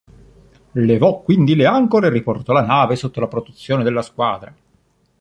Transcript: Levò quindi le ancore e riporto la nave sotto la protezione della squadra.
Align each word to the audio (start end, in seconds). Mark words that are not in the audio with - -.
Levò 0.71 1.19
quindi 1.19 1.53
le 1.55 1.67
ancore 1.67 2.07
e 2.07 2.09
riporto 2.09 2.53
la 2.53 2.65
nave 2.65 2.95
sotto 2.95 3.19
la 3.19 3.27
protezione 3.27 3.83
della 3.83 4.01
squadra. 4.01 4.51